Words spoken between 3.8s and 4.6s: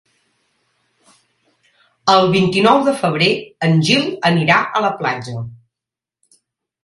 Gil anirà